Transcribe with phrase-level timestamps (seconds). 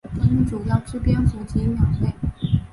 [0.19, 2.11] 它们主要吃蝙蝠及鸟类。